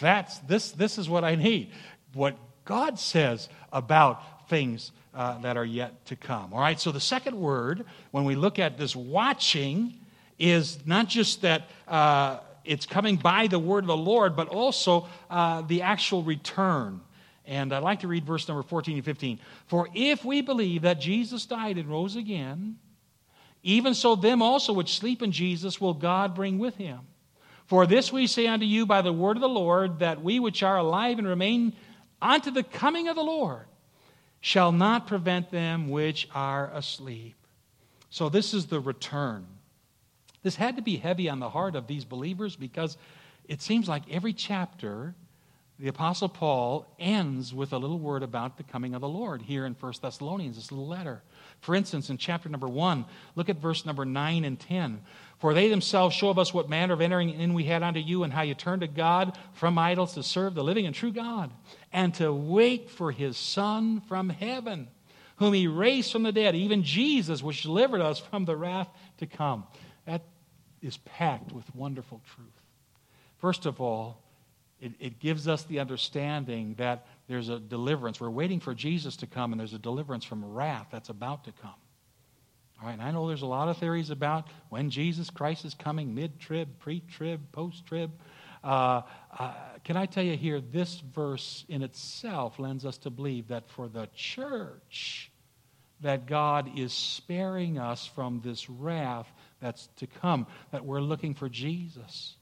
[0.00, 0.72] That's this.
[0.72, 1.70] This is what I need.
[2.12, 6.52] What God says about things uh, that are yet to come.
[6.52, 9.94] All right, so the second word, when we look at this watching,
[10.38, 15.08] is not just that uh, it's coming by the word of the Lord, but also
[15.30, 17.00] uh, the actual return.
[17.46, 19.38] And I'd like to read verse number 14 and 15.
[19.68, 22.76] For if we believe that Jesus died and rose again,
[23.62, 27.00] even so them also which sleep in Jesus will God bring with him.
[27.66, 30.62] For this we say unto you by the word of the Lord, that we which
[30.62, 31.72] are alive and remain
[32.20, 33.66] unto the coming of the Lord
[34.40, 37.34] shall not prevent them which are asleep.
[38.10, 39.46] So, this is the return.
[40.42, 42.96] This had to be heavy on the heart of these believers because
[43.48, 45.14] it seems like every chapter,
[45.78, 49.66] the Apostle Paul ends with a little word about the coming of the Lord here
[49.66, 51.22] in 1 Thessalonians, this little letter.
[51.60, 55.02] For instance, in chapter number 1, look at verse number 9 and 10.
[55.38, 58.22] For they themselves show of us what manner of entering in we had unto you,
[58.22, 61.52] and how you turned to God from idols to serve the living and true God,
[61.92, 64.88] and to wait for his Son from heaven,
[65.36, 69.26] whom he raised from the dead, even Jesus, which delivered us from the wrath to
[69.26, 69.64] come.
[70.06, 70.22] That
[70.80, 72.48] is packed with wonderful truth.
[73.38, 74.22] First of all,
[74.80, 78.20] it, it gives us the understanding that there's a deliverance.
[78.20, 81.52] We're waiting for Jesus to come, and there's a deliverance from wrath that's about to
[81.52, 81.74] come.
[82.80, 86.14] All right, I know there's a lot of theories about when Jesus Christ is coming
[86.14, 88.12] mid trib, pre trib, post trib.
[88.62, 89.02] Uh,
[89.38, 93.68] uh, can I tell you here, this verse in itself lends us to believe that
[93.70, 95.30] for the church,
[96.00, 99.28] that God is sparing us from this wrath
[99.60, 102.36] that's to come, that we're looking for Jesus.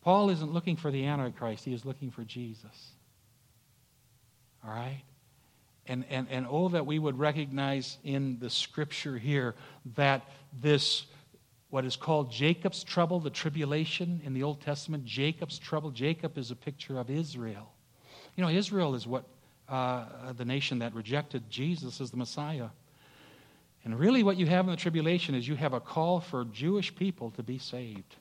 [0.00, 2.92] Paul isn't looking for the Antichrist, he is looking for Jesus.
[4.64, 5.02] All right?
[5.88, 9.54] And, and, and oh, that we would recognize in the scripture here
[9.96, 10.22] that
[10.60, 11.06] this,
[11.70, 16.50] what is called Jacob's trouble, the tribulation in the Old Testament, Jacob's trouble, Jacob is
[16.50, 17.72] a picture of Israel.
[18.36, 19.24] You know, Israel is what
[19.68, 22.68] uh, the nation that rejected Jesus as the Messiah.
[23.84, 26.94] And really, what you have in the tribulation is you have a call for Jewish
[26.94, 28.16] people to be saved.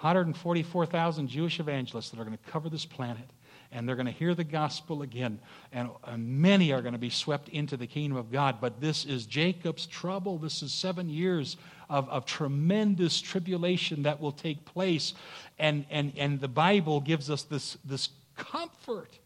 [0.00, 3.28] 144,000 Jewish evangelists that are going to cover this planet
[3.72, 5.38] and they're going to hear the gospel again.
[5.72, 8.60] And, many are going to be swept into the kingdom of God.
[8.60, 10.38] But this is Jacob's trouble.
[10.38, 11.56] This is seven years
[11.88, 15.14] of, of tremendous tribulation that will take place.
[15.58, 19.18] And, and, and the Bible gives us this, this comfort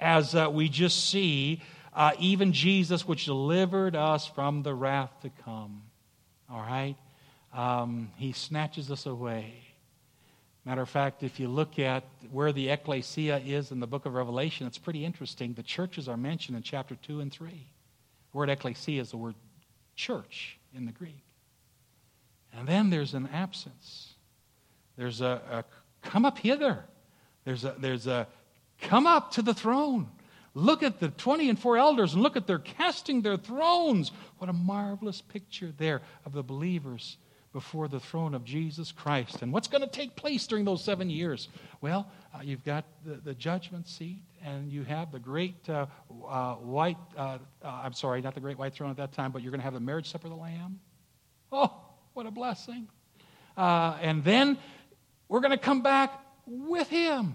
[0.00, 5.30] as uh, we just see uh, even Jesus, which delivered us from the wrath to
[5.44, 5.82] come.
[6.48, 6.96] All right?
[7.52, 9.67] Um, he snatches us away.
[10.68, 14.12] Matter of fact, if you look at where the ecclesia is in the book of
[14.12, 15.54] Revelation, it's pretty interesting.
[15.54, 17.48] The churches are mentioned in chapter 2 and 3.
[17.48, 19.34] The word ecclesia is the word
[19.96, 21.24] church in the Greek.
[22.52, 24.12] And then there's an absence.
[24.98, 25.64] There's a, a
[26.06, 26.84] come up hither.
[27.46, 28.26] There's a, there's a
[28.82, 30.06] come up to the throne.
[30.52, 34.12] Look at the 20 and 4 elders and look at their casting their thrones.
[34.36, 37.16] What a marvelous picture there of the believers
[37.58, 39.42] before the throne of Jesus Christ.
[39.42, 41.48] And what's going to take place during those seven years?
[41.80, 45.86] Well, uh, you've got the, the, judgment seat, and you have the great uh,
[46.24, 49.42] uh, white, uh, uh, I'm sorry, not the great white throne at that time, but
[49.42, 50.78] you're going to have the marriage supper of the Lamb.
[51.50, 51.72] Oh,
[52.12, 52.86] what a blessing.
[53.56, 54.56] Uh, and then
[55.26, 56.12] we're going to come back
[56.46, 57.34] with him.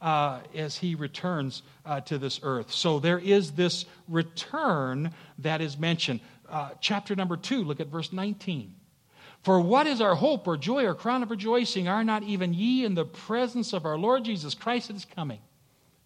[0.00, 2.70] Uh, as he returns uh, to this earth.
[2.72, 6.20] So there is this return that is mentioned.
[6.48, 8.74] Uh, chapter number two, look at verse 19.
[9.42, 11.88] For what is our hope or joy or crown of rejoicing?
[11.88, 15.38] Are not even ye in the presence of our Lord Jesus Christ that is coming?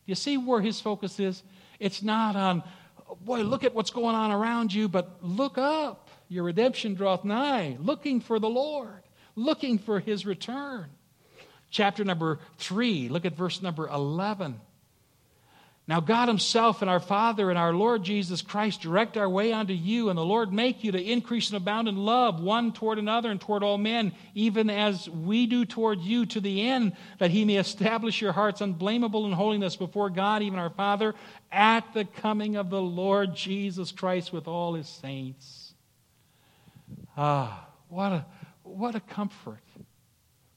[0.07, 1.43] You see where his focus is?
[1.81, 2.63] It's not on,
[3.23, 6.11] boy, look at what's going on around you, but look up.
[6.29, 9.03] Your redemption draweth nigh, looking for the Lord,
[9.37, 10.87] looking for his return.
[11.71, 14.61] Chapter number 3, look at verse number 11.
[15.89, 19.73] Now, God Himself and our Father and our Lord Jesus Christ direct our way unto
[19.73, 23.33] you, and the Lord make you to increase and abound in love one toward another
[23.33, 27.45] and toward all men, even as we do toward you, to the end that He
[27.45, 31.17] may establish your hearts unblameable in holiness before God, even our Father,
[31.51, 35.75] at the coming of the Lord Jesus Christ with all His saints.
[37.17, 38.27] Ah, what a,
[38.63, 39.65] what a comfort.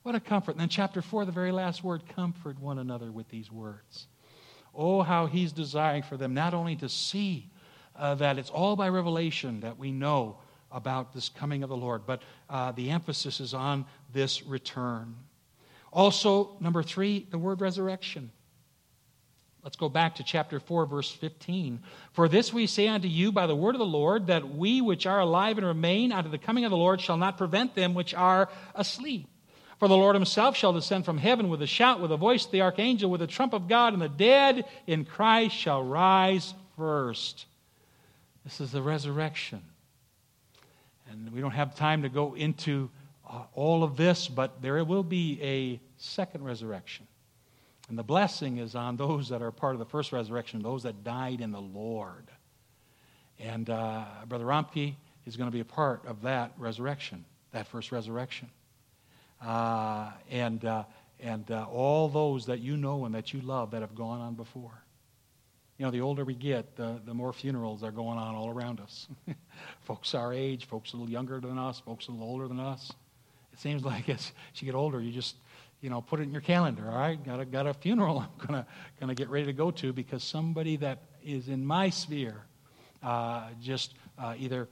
[0.04, 0.52] What a comfort.
[0.52, 4.06] And then, chapter 4, the very last word comfort one another with these words.
[4.76, 7.50] Oh, how he's desiring for them not only to see
[7.96, 10.38] uh, that it's all by revelation that we know
[10.72, 15.16] about this coming of the Lord, but uh, the emphasis is on this return.
[15.94, 18.32] Also, number three, the word resurrection.
[19.64, 21.82] Let's go back to chapter 4, verse 15.
[22.12, 25.08] For this we say unto you by the word of the Lord, that we which
[25.08, 28.14] are alive and remain unto the coming of the Lord shall not prevent them which
[28.14, 29.28] are asleep.
[29.78, 32.52] For the Lord himself shall descend from heaven with a shout, with a voice of
[32.52, 37.46] the archangel, with a trump of God, and the dead in Christ shall rise first.
[38.44, 39.62] This is the resurrection.
[41.10, 42.90] And we don't have time to go into
[43.30, 47.08] uh, all of this, but there will be a second resurrection.
[47.90, 51.04] And the blessing is on those that are part of the first resurrection, those that
[51.04, 52.26] died in the Lord.
[53.40, 57.92] And uh, Brother Romke is going to be a part of that resurrection, that first
[57.92, 58.50] resurrection.
[59.42, 60.84] Uh, and uh,
[61.20, 64.36] and uh, all those that you know and that you love that have gone on
[64.36, 64.84] before.
[65.78, 68.80] You know, the older we get, the, the more funerals are going on all around
[68.80, 69.08] us.
[69.82, 72.94] folks our age, folks a little younger than us, folks a little older than us.
[73.52, 75.36] It seems like as you get older, you just
[75.82, 76.90] you know, put it in your calendar.
[76.90, 78.66] All right, got a, got a funeral I'm gonna
[79.00, 82.46] gonna get ready to go to because somebody that is in my sphere
[83.04, 84.68] uh, just uh, either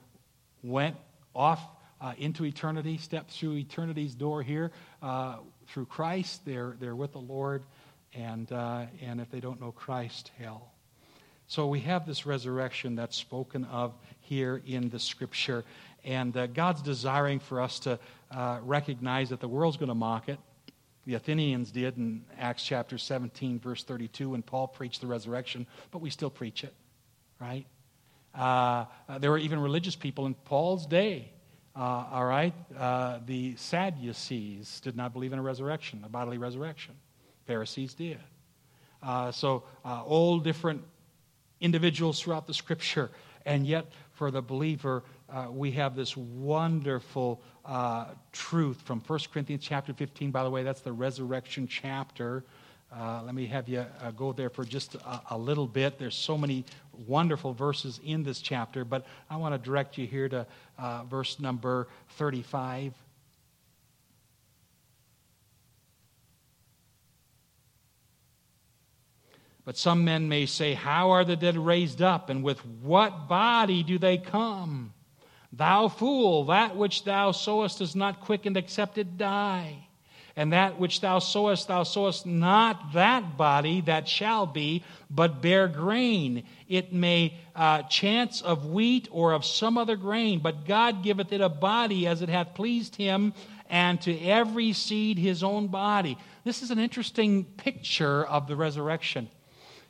[0.64, 0.96] went
[1.36, 1.60] off
[2.04, 5.38] uh, into eternity, stepped through eternity's door here uh,
[5.68, 6.46] through Christ.
[6.46, 7.64] They're they're with the Lord,
[8.14, 10.72] and uh, and if they don't know Christ, hell.
[11.48, 15.66] So we have this resurrection that's spoken of here in the Scripture,
[16.04, 17.98] and uh, God's desiring for us to
[18.62, 20.40] recognize that the world's going to mock it
[21.06, 26.00] the Athenians did in Acts chapter 17, verse 32, when Paul preached the resurrection, but
[26.00, 26.74] we still preach it,
[27.42, 27.66] right?
[28.34, 31.33] Uh, uh, there were even religious people in Paul's day,
[31.76, 32.54] uh, all right?
[32.78, 36.94] Uh, the Sadducees did not believe in a resurrection, a bodily resurrection.
[37.46, 38.20] Pharisees did.
[39.02, 40.82] Uh, so, uh, all different
[41.62, 43.12] individuals throughout the scripture,
[43.46, 49.64] and yet for the believer, uh, we have this wonderful uh, truth from 1 Corinthians
[49.64, 50.32] chapter 15.
[50.32, 52.44] By the way, that's the resurrection chapter.
[52.96, 55.98] Let me have you go there for just a, a, little bit.
[55.98, 56.64] There's so many
[57.08, 60.46] wonderful verses in this chapter, but I want to direct you here to
[60.78, 62.94] uh, verse number 35.
[69.66, 73.84] But some men may say, How are the dead raised up, and with what body
[73.84, 74.94] do they come?
[75.54, 79.83] Thou fool, that which thou sowest is not quickened except it die.
[80.36, 85.68] And that which thou sowest, thou sowest not that body that shall be, but bare
[85.68, 86.44] grain.
[86.68, 91.42] It may uh, chance of wheat or of some other grain, but God giveth it
[91.42, 93.34] a body as it hath pleased him,
[93.70, 96.18] and to every seed his own body.
[96.44, 99.30] This is an interesting picture of the resurrection.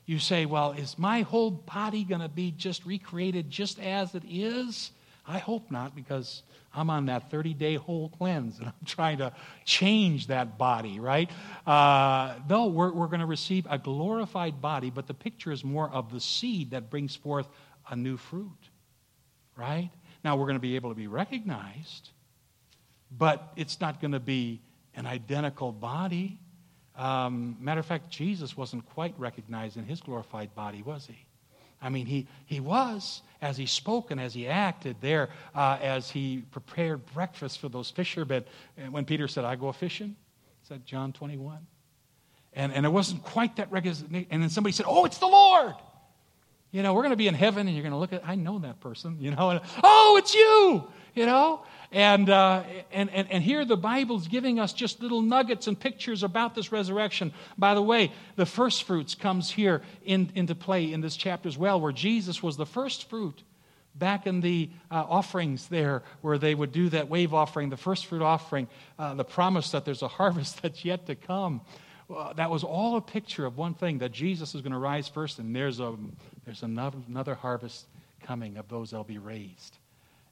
[0.06, 4.24] You say, well, is my whole body going to be just recreated just as it
[4.28, 4.92] is?
[5.26, 6.44] I hope not, because
[6.74, 9.34] I'm on that 30 day whole cleanse and I'm trying to
[9.66, 11.30] change that body, right?
[11.66, 15.90] Uh, no, we're, we're going to receive a glorified body, but the picture is more
[15.90, 17.48] of the seed that brings forth
[17.90, 18.70] a new fruit,
[19.56, 19.92] right?
[20.24, 22.10] Now, we're going to be able to be recognized,
[23.12, 24.62] but it's not going to be
[24.96, 26.40] an identical body.
[26.96, 31.26] Um, matter of fact, Jesus wasn't quite recognized in his glorified body, was he?
[31.84, 36.10] I mean, he, he was as he spoke and as he acted there, uh, as
[36.10, 38.46] he prepared breakfast for those fishermen.
[38.78, 40.16] And when Peter said, I go fishing,
[40.64, 41.60] is that John 21?
[42.54, 44.28] And, and it wasn't quite that recognition.
[44.32, 45.76] And then somebody said, Oh, it's the Lord.
[46.74, 48.34] You know, we're going to be in heaven and you're going to look at, I
[48.34, 51.62] know that person, you know, and, oh, it's you, you know.
[51.92, 56.24] And, uh, and, and, and here the Bible's giving us just little nuggets and pictures
[56.24, 57.32] about this resurrection.
[57.60, 61.60] By the way, the first fruits comes here in, into play in this chapter as
[61.60, 63.44] well, where Jesus was the first fruit
[63.94, 68.08] back in the uh, offerings there, where they would do that wave offering, the first
[68.08, 68.68] fruit offering,
[68.98, 71.62] uh, the promise that there's a harvest that's yet to come.
[72.36, 75.40] That was all a picture of one thing that Jesus is going to rise first,
[75.40, 75.96] and there's, a,
[76.46, 77.88] there's another, harvest
[78.22, 79.78] coming of those that'll be raised.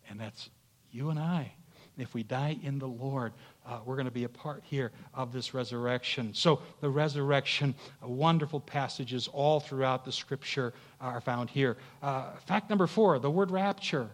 [0.09, 0.49] And that's
[0.91, 1.53] you and I,
[1.97, 3.33] if we die in the Lord,
[3.65, 6.33] uh, we're going to be a part here of this resurrection.
[6.33, 11.77] So, the resurrection, uh, wonderful passages all throughout the scripture are found here.
[12.01, 14.09] Uh, fact number four the word rapture.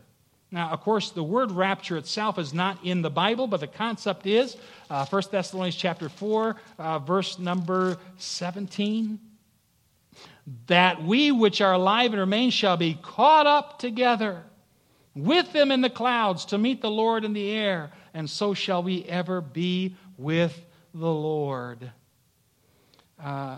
[0.49, 4.25] Now, of course, the word rapture itself is not in the Bible, but the concept
[4.25, 4.55] is
[4.89, 9.19] uh, 1 Thessalonians chapter 4, uh, verse number 17.
[10.67, 14.43] That we which are alive and remain shall be caught up together
[15.13, 18.83] with them in the clouds to meet the Lord in the air, and so shall
[18.83, 20.57] we ever be with
[20.93, 21.91] the Lord.
[23.21, 23.57] Uh,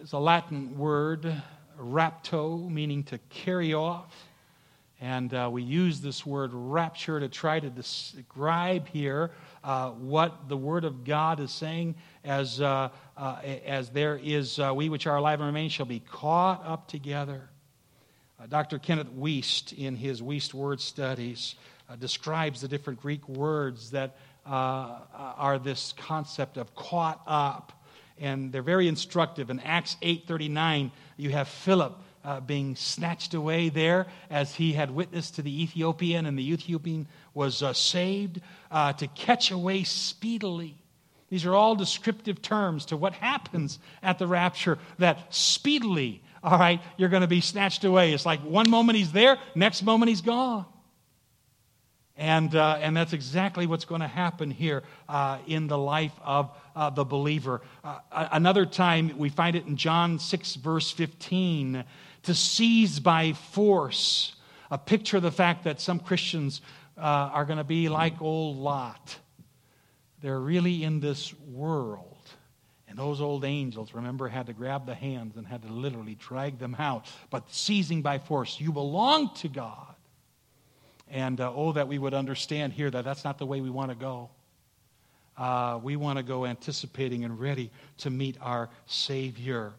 [0.00, 1.42] it's a Latin word,
[1.78, 4.14] rapto, meaning to carry off.
[5.00, 9.30] And uh, we use this word rapture to try to describe here
[9.64, 13.36] uh, what the Word of God is saying as, uh, uh
[13.66, 17.48] as there is, uh, we which are alive and remain shall be caught up together.
[18.38, 18.78] Uh, Dr.
[18.78, 21.54] Kenneth Wuest, in his Wuest Word Studies,
[21.98, 27.72] describes the different Greek words that are this concept of caught up.
[28.18, 29.48] And they're very instructive.
[29.48, 35.36] In Acts 8.39, you have Philip uh, being snatched away there as he had witnessed
[35.36, 38.40] to the Ethiopian, and the Ethiopian was uh, saved
[38.70, 40.76] uh, to catch away speedily.
[41.28, 46.80] These are all descriptive terms to what happens at the rapture, that speedily all right,
[46.96, 48.14] you're going to be snatched away.
[48.14, 50.64] It's like one moment he's there, next moment he's gone.
[52.16, 56.50] And, uh, and that's exactly what's going to happen here uh, in the life of
[56.76, 57.62] uh, the believer.
[57.82, 61.84] Uh, another time, we find it in John 6, verse 15,
[62.24, 64.34] to seize by force,
[64.70, 66.60] a picture of the fact that some Christians
[66.96, 69.18] uh, are going to be like old Lot.
[70.20, 72.10] They're really in this world
[72.90, 76.58] and those old angels, remember, had to grab the hands and had to literally drag
[76.58, 78.60] them out, but seizing by force.
[78.60, 79.94] You belong to God.
[81.08, 83.92] And uh, oh, that we would understand here that that's not the way we want
[83.92, 84.30] to go.
[85.38, 89.72] Uh, we want to go anticipating and ready to meet our Savior.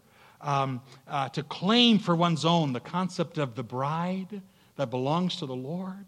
[0.43, 4.41] Um, uh, to claim for one's own the concept of the bride
[4.75, 6.05] that belongs to the Lord,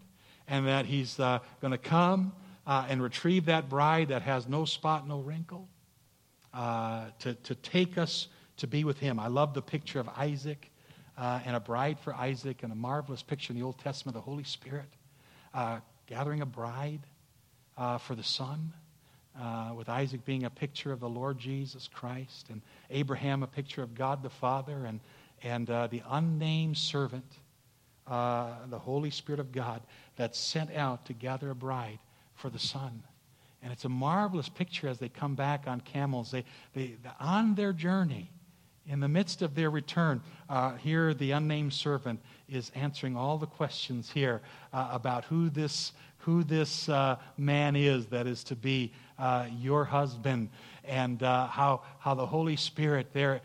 [0.48, 2.32] and that He's uh, going to come
[2.66, 5.68] uh, and retrieve that bride that has no spot, no wrinkle
[6.52, 9.20] uh, to, to take us to be with him.
[9.20, 10.70] I love the picture of Isaac
[11.16, 14.24] uh, and a bride for Isaac, and a marvelous picture in the Old Testament, of
[14.24, 14.88] the Holy Spirit
[15.52, 17.00] uh, gathering a bride
[18.00, 18.72] for the son.
[19.40, 23.82] Uh, with Isaac being a picture of the Lord Jesus Christ, and Abraham a picture
[23.82, 25.00] of God the Father, and,
[25.42, 27.24] and uh, the unnamed servant,
[28.06, 29.82] the Holy Spirit of God,
[30.14, 31.98] that's sent out to gather a bride
[32.34, 33.02] for the Son.
[33.62, 36.30] And it's a marvelous picture as they come back on camels.
[36.30, 38.30] They, they, on their journey,
[38.86, 40.20] in the midst of their return,
[40.50, 44.42] uh, here the unnamed servant is answering all the questions here
[44.74, 49.84] uh, about who this, who this uh, man is that is to be uh, your
[49.84, 50.50] husband,
[50.84, 53.40] and uh, how, how the Holy Spirit, there,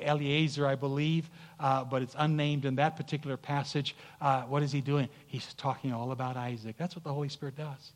[0.00, 3.94] Eliezer, I believe, uh, but it's unnamed in that particular passage.
[4.48, 5.08] what is he doing?
[5.26, 6.76] He's talking all about Isaac.
[6.78, 7.92] That's what the Holy Spirit does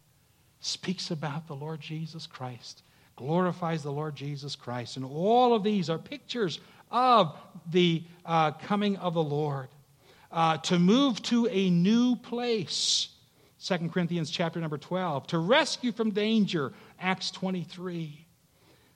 [0.65, 2.83] speaks about the Lord Jesus Christ,
[3.17, 4.97] glorifies the Lord Jesus Christ.
[4.97, 6.59] And all of these are pictures
[6.91, 7.37] of
[7.71, 9.69] the uh, coming of the Lord.
[10.33, 13.09] Uh, to move to a new place,
[13.65, 15.27] 2 Corinthians chapter number 12.
[15.29, 18.27] To rescue from danger, Acts 23.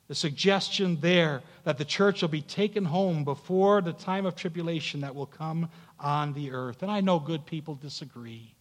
[0.09, 5.01] The suggestion there that the church will be taken home before the time of tribulation
[5.01, 6.83] that will come on the earth.
[6.83, 8.55] And I know good people disagree.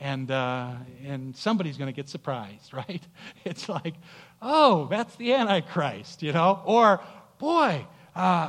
[0.00, 0.72] And, uh,
[1.04, 3.02] and somebody's going to get surprised, right?
[3.44, 3.94] It's like,
[4.40, 6.62] oh, that's the Antichrist, you know?
[6.64, 7.00] Or,
[7.38, 7.86] boy,
[8.16, 8.48] uh,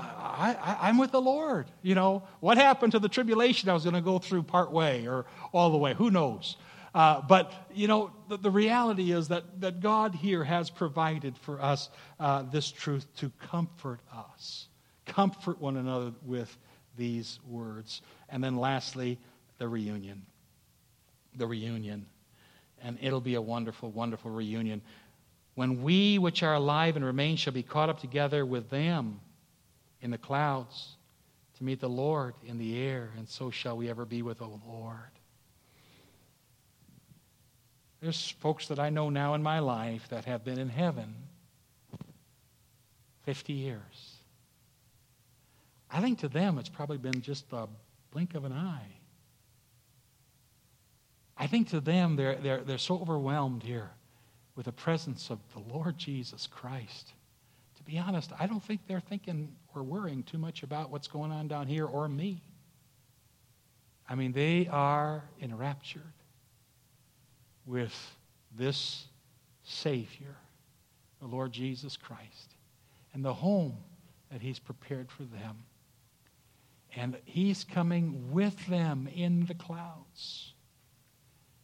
[0.80, 1.66] I, am with the Lord.
[1.82, 5.08] You know, what happened to the tribulation I was going to go through part way
[5.08, 5.94] or all the way?
[5.94, 6.56] Who knows?
[6.96, 11.62] Uh, but, you know, the, the, reality is that, that God here has provided for
[11.62, 11.90] us
[12.22, 14.70] uh, this truth to comfort us.
[15.06, 16.58] Comfort one another with
[16.96, 18.02] these words.
[18.30, 19.20] And then lastly,
[19.58, 20.26] the reunion.
[21.36, 22.06] The reunion.
[22.82, 24.82] And it'll be a wonderful, wonderful reunion.
[25.56, 29.20] When we which are alive and remain shall be caught up together with them
[30.00, 30.96] in the clouds
[31.58, 34.48] to meet the Lord in the air, and so shall we ever be with the
[34.66, 35.15] Lord.
[38.02, 41.16] There's folks that I know now in my life that have been in heaven
[43.24, 44.16] 50 years.
[45.90, 47.68] I think to them it's probably been just a
[48.12, 48.88] blink of an eye.
[51.38, 53.92] I think to them they're, they're, they're so overwhelmed here
[54.56, 57.14] with the presence of the Lord Jesus Christ
[57.78, 61.32] To be honest, I don't think they're thinking or worrying too much about what's going
[61.32, 62.42] on down here or me.
[64.08, 66.14] I mean, they are enraptured
[67.66, 68.16] with
[68.58, 69.06] this
[69.64, 70.36] Savior,
[71.22, 72.56] the Lord Jesus Christ,
[73.14, 73.78] and the home
[74.32, 75.64] that He's prepared for them.
[76.96, 80.54] And He's coming with them in the clouds.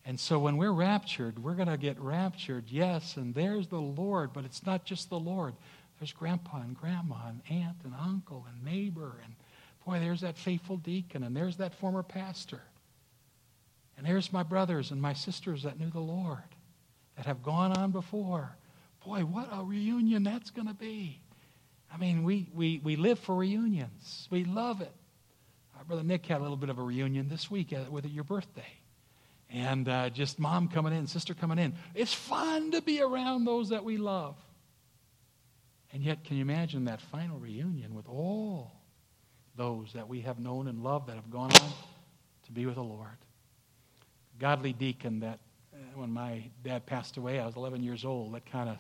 [0.06, 4.34] And so when we're raptured, we're going to get raptured, yes, and there's the Lord,
[4.34, 5.54] but it's not just the Lord.
[6.00, 9.22] There's grandpa and grandma and aunt and uncle and neighbor.
[9.24, 9.36] And
[9.86, 12.62] boy, there's that faithful deacon and there's that former pastor.
[14.02, 16.40] And there's my brothers and my sisters that knew the Lord,
[17.18, 18.58] that have gone on before.
[19.06, 21.22] Boy, what a reunion that's going to be.
[21.94, 24.92] I mean, we, we, we live for reunions, we love it.
[25.80, 28.24] Uh, Brother Nick had a little bit of a reunion this week uh, with your
[28.24, 28.66] birthday.
[29.52, 31.76] And uh, just mom coming in, sister coming in.
[31.94, 34.36] It's fun to be around those that we love.
[35.94, 38.72] And yet, can you imagine that final reunion with all
[39.56, 41.70] those that we have known and loved that have gone on
[42.46, 43.08] to be with the Lord?
[44.42, 45.38] Godly deacon that
[45.72, 48.78] uh, when my dad passed away, I was 11 years old, that kind of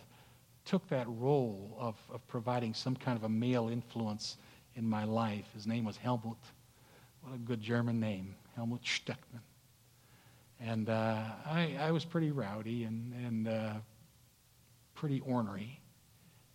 [0.66, 4.38] took that role of, of providing some kind of a male influence
[4.76, 5.45] in my life.
[5.53, 6.39] His name was Helmut.
[7.22, 9.43] What a good German name, Helmut Steckman.
[10.59, 13.74] And uh, I, I was pretty rowdy and, and uh,
[14.95, 15.80] pretty ornery.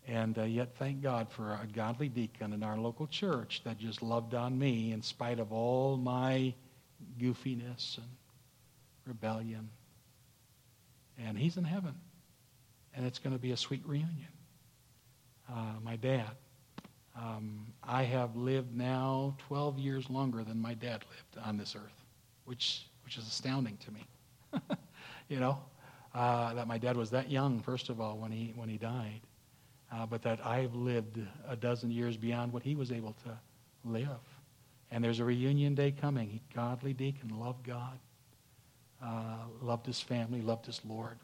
[0.08, 4.02] And uh, yet, thank God for a godly deacon in our local church that just
[4.02, 6.52] loved on me in spite of all my
[7.20, 8.06] goofiness and
[9.06, 9.70] rebellion.
[11.18, 11.94] And he's in heaven.
[12.94, 14.28] And it's going to be a sweet reunion.
[15.50, 16.30] Uh, my dad.
[17.16, 22.04] Um, I have lived now 12 years longer than my dad lived on this earth,
[22.44, 24.76] which, which is astounding to me.
[25.28, 25.58] you know,
[26.14, 29.20] uh, that my dad was that young, first of all, when he, when he died
[29.92, 33.38] uh, but that I've lived a dozen years beyond what he was able to
[33.84, 34.08] live.
[34.90, 36.40] And there's a reunion day coming.
[36.54, 37.98] Godly deacon, loved God,
[39.02, 41.18] uh, loved his family, loved his Lord.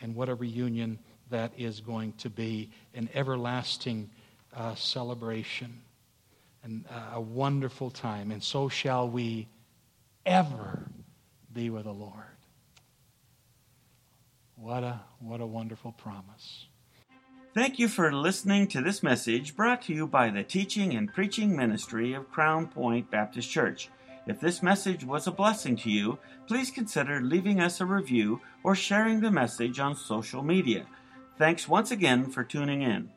[0.00, 0.98] And what a reunion
[1.30, 4.10] that is going to be an everlasting
[4.54, 5.80] uh, celebration
[6.62, 8.30] and uh, a wonderful time.
[8.30, 9.48] And so shall we
[10.26, 10.86] ever
[11.52, 12.12] be with the Lord.
[14.56, 16.66] What a, what a wonderful promise.
[17.54, 21.54] Thank you for listening to this message brought to you by the teaching and preaching
[21.54, 23.88] ministry of Crown Point Baptist Church.
[24.26, 28.74] If this message was a blessing to you, please consider leaving us a review or
[28.74, 30.86] sharing the message on social media.
[31.36, 33.10] Thanks once again for tuning in.